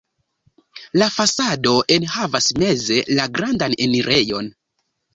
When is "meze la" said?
2.65-3.31